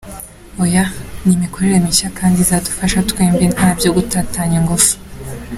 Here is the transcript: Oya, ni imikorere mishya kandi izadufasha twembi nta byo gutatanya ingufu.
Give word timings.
Oya, 0.63 0.83
ni 1.23 1.31
imikorere 1.37 1.75
mishya 1.85 2.09
kandi 2.17 2.37
izadufasha 2.39 2.99
twembi 3.09 3.45
nta 3.55 3.69
byo 3.77 3.89
gutatanya 3.95 4.55
ingufu. 4.61 4.93